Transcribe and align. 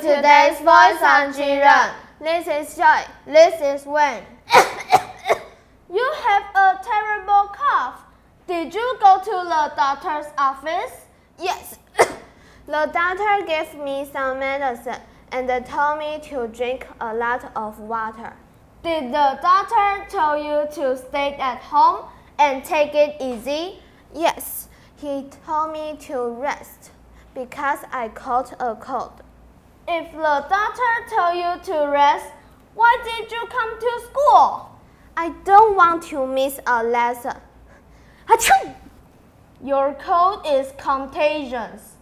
today's 0.00 0.58
Voice 0.58 1.00
on 1.02 1.32
Jiren. 1.32 1.92
This 2.20 2.48
is 2.48 2.76
Joy. 2.76 3.02
This 3.26 3.54
is 3.60 3.86
Wayne. 3.86 4.24
you 5.88 6.12
have 6.26 6.42
a 6.52 6.80
terrible 6.82 7.54
cough. 7.54 8.00
Did 8.48 8.74
you 8.74 8.96
go 9.00 9.20
to 9.22 9.30
the 9.30 9.72
doctor's 9.76 10.26
office? 10.36 11.06
Yes. 11.38 11.78
the 12.66 12.90
doctor 12.92 13.46
gave 13.46 13.72
me 13.78 14.08
some 14.12 14.40
medicine 14.40 15.00
and 15.30 15.48
told 15.66 16.00
me 16.00 16.18
to 16.24 16.48
drink 16.48 16.84
a 17.00 17.14
lot 17.14 17.52
of 17.54 17.78
water. 17.78 18.32
Did 18.82 19.12
the 19.12 19.38
doctor 19.40 20.06
tell 20.08 20.36
you 20.36 20.66
to 20.74 20.98
stay 20.98 21.34
at 21.34 21.58
home 21.58 22.06
and 22.40 22.64
take 22.64 22.96
it 22.96 23.14
easy? 23.20 23.78
Yes, 24.12 24.66
he 24.96 25.30
told 25.46 25.72
me 25.72 25.96
to 26.08 26.30
rest 26.30 26.90
because 27.34 27.78
I 27.92 28.08
caught 28.08 28.52
a 28.60 28.74
cold. 28.74 29.22
If 29.88 30.12
the 30.12 30.46
doctor 30.48 30.92
told 31.10 31.36
you 31.36 31.74
to 31.74 31.88
rest, 31.88 32.26
why 32.74 32.96
did 33.04 33.30
you 33.30 33.46
come 33.48 33.80
to 33.80 34.00
school? 34.10 34.70
I 35.16 35.34
don't 35.44 35.76
want 35.76 36.04
to 36.04 36.26
miss 36.26 36.60
a 36.66 36.82
lesson. 36.82 37.36
Achoo! 38.28 38.74
Your 39.62 39.94
cold 39.94 40.46
is 40.46 40.72
contagious. 40.78 41.96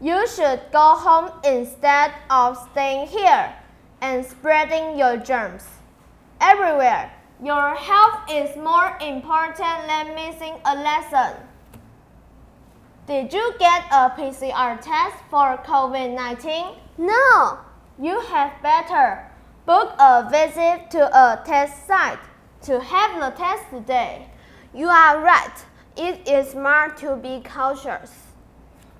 You 0.00 0.26
should 0.26 0.60
go 0.72 0.94
home 0.96 1.30
instead 1.44 2.12
of 2.28 2.58
staying 2.70 3.06
here 3.06 3.54
and 4.00 4.26
spreading 4.26 4.98
your 4.98 5.16
germs 5.16 5.64
everywhere. 6.40 7.12
Your 7.42 7.74
health 7.74 8.20
is 8.30 8.56
more 8.56 8.96
important 9.00 9.86
than 9.86 10.14
missing 10.14 10.54
a 10.64 10.74
lesson. 10.74 11.34
Did 13.04 13.32
you 13.32 13.52
get 13.58 13.82
a 13.90 14.10
PCR 14.10 14.80
test 14.80 15.16
for 15.28 15.58
COVID 15.66 16.14
19? 16.14 16.76
No. 16.98 17.58
You 17.98 18.20
have 18.20 18.62
better 18.62 19.28
book 19.66 19.92
a 19.98 20.28
visit 20.30 20.88
to 20.92 21.06
a 21.08 21.42
test 21.44 21.84
site 21.88 22.20
to 22.62 22.78
have 22.78 23.18
the 23.18 23.36
test 23.36 23.64
today. 23.70 24.28
You 24.72 24.86
are 24.86 25.20
right. 25.20 25.64
It 25.96 26.28
is 26.28 26.50
smart 26.50 26.96
to 26.98 27.16
be 27.16 27.42
cautious. 27.44 28.12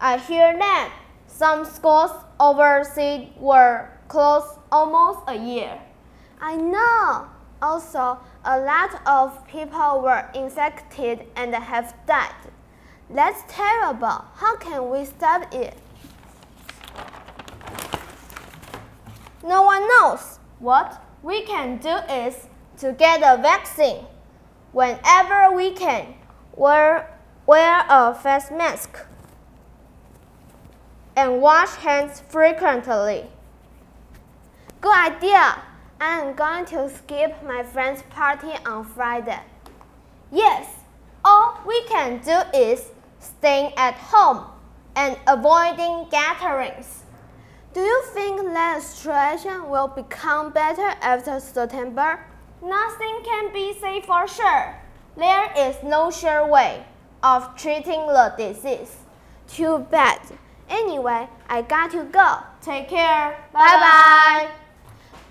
I 0.01 0.19
hear 0.19 0.53
that 0.59 0.93
some 1.29 1.65
schools 1.65 2.11
overseas 2.41 3.29
were 3.39 3.89
closed 4.09 4.59
almost 4.73 5.21
a 5.29 5.37
year. 5.37 5.81
I 6.41 6.57
know. 6.57 7.29
Also, 7.63 8.19
a 8.45 8.59
lot 8.59 9.01
of 9.07 9.47
people 9.47 10.01
were 10.01 10.29
infected 10.35 11.25
and 11.37 11.55
have 11.55 11.95
died. 12.05 12.51
That's 13.13 13.43
terrible. 13.47 14.25
How 14.37 14.57
can 14.57 14.89
we 14.89 15.05
stop 15.05 15.53
it? 15.53 15.77
No 19.45 19.63
one 19.63 19.87
knows. 19.87 20.39
What 20.61 21.05
we 21.23 21.43
can 21.43 21.77
do 21.77 21.97
is 22.11 22.49
to 22.79 22.93
get 22.93 23.21
a 23.21 23.41
vaccine. 23.43 24.07
Whenever 24.73 25.55
we 25.55 25.73
can, 25.73 26.15
wear, 26.57 27.19
wear 27.47 27.85
a 27.91 28.15
face 28.15 28.51
mask 28.51 28.99
and 31.15 31.43
wash 31.43 31.75
hands 31.75 32.23
frequently. 32.29 33.27
Good 34.81 34.97
idea. 34.97 35.63
I 36.01 36.21
am 36.21 36.35
going 36.35 36.65
to 36.67 36.89
skip 36.89 37.43
my 37.45 37.63
friend's 37.63 38.03
party 38.05 38.53
on 38.65 38.85
Friday. 38.85 39.41
Yes, 40.33 40.67
all 41.25 41.61
we 41.67 41.83
can 41.85 42.21
do 42.25 42.41
is 42.59 42.91
staying 43.23 43.73
at 43.77 43.95
home 43.95 44.47
and 44.97 45.17
avoiding 45.27 46.07
gatherings. 46.11 47.05
Do 47.73 47.81
you 47.81 48.03
think 48.13 48.43
that 48.53 48.83
situation 48.83 49.71
will 49.71 49.89
become 49.89 50.53
better 50.53 50.89
after 51.01 51.41
September? 51.41 52.21
Nothing 52.63 53.21
can 53.25 53.53
be 53.53 53.75
said 53.81 54.05
for 54.05 54.29
sure. 54.29 54.77
There 55.17 55.51
is 55.57 55.77
no 55.83 56.11
sure 56.11 56.47
way 56.47 56.85
of 57.23 57.57
treating 57.57 58.07
the 58.07 58.35
disease. 58.37 58.97
Too 59.49 59.87
bad. 59.91 60.21
Anyway, 60.69 61.29
I 61.49 61.63
got 61.63 61.91
to 61.93 62.05
go. 62.05 62.39
Take 62.61 62.89
care. 62.89 63.39
Bye 63.53 63.61
bye. 63.61 64.49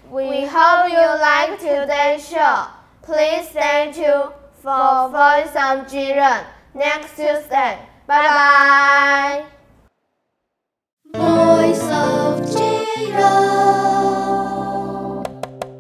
We, 0.10 0.46
hope 0.46 0.92
you 0.92 0.98
like 0.98 1.60
today's 1.60 2.28
show. 2.28 2.68
Please 3.02 3.50
stay 3.50 3.92
tuned 3.94 4.34
for 4.62 5.10
Voice 5.10 5.56
of 5.56 5.88
Jiren 5.88 6.46
next 6.74 7.16
Tuesday. 7.16 7.78
Bye 8.08 8.30
bye. 8.38 9.46
Voice 11.14 11.84
of 11.84 12.42
Jiren. 12.52 13.34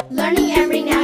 Learning 0.09 0.52
every 0.52 0.81
now. 0.84 1.01